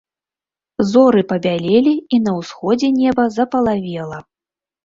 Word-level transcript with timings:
Зоры 0.91 1.21
пабялелі, 1.33 1.93
і 2.17 2.21
на 2.29 2.33
ўсходзе 2.39 2.89
неба 3.01 3.29
запалавела. 3.37 4.17